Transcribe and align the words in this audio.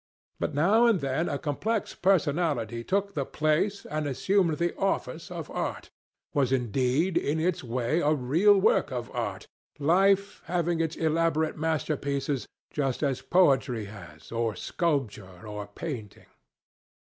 But 0.39 0.55
now 0.55 0.87
and 0.87 0.99
then 0.99 1.29
a 1.29 1.37
complex 1.37 1.93
personality 1.93 2.83
took 2.83 3.13
the 3.13 3.23
place 3.23 3.85
and 3.85 4.07
assumed 4.07 4.57
the 4.57 4.75
office 4.75 5.29
of 5.29 5.51
art, 5.51 5.91
was 6.33 6.51
indeed, 6.51 7.17
in 7.17 7.39
its 7.39 7.63
way, 7.63 7.99
a 7.99 8.11
real 8.11 8.57
work 8.57 8.91
of 8.91 9.11
art, 9.13 9.45
life 9.77 10.41
having 10.45 10.81
its 10.81 10.95
elaborate 10.95 11.55
masterpieces, 11.55 12.47
just 12.71 13.03
as 13.03 13.21
poetry 13.21 13.85
has, 13.85 14.31
or 14.31 14.55
sculpture, 14.55 15.45
or 15.45 15.67
painting. 15.67 16.25